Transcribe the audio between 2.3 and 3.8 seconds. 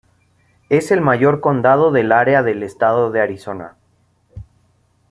del estado de Arizona.